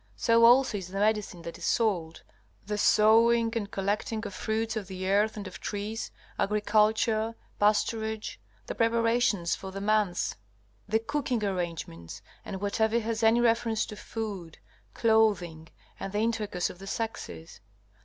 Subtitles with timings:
[0.15, 2.23] So also is the medicine that is sold,
[2.65, 8.73] the sowing and collecting of fruits of the earth and of trees, agriculture, pasturage, the
[8.73, 10.37] preparations for the months,
[10.89, 14.57] the cooking arrangements, and whatever has any reference to food,
[14.95, 15.67] clothing,
[15.99, 17.59] and the intercourse of the sexes.